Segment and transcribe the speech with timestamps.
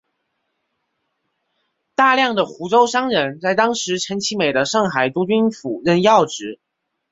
[1.93, 6.59] 大量的湖州商人在当时陈其美的上海督军府任要职。